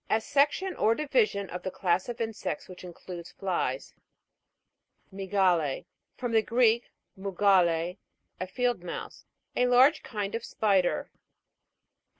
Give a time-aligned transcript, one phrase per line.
[0.09, 3.93] A section or division of the class of insects, which includes flies.
[5.11, 5.85] MY'GALE.
[6.17, 7.97] From the Greek, mugale,
[8.39, 9.25] a field mouse.
[9.55, 11.11] A large kind of spider.